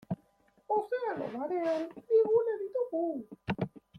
[0.75, 3.03] Ozeano Barean bi gune ditugu.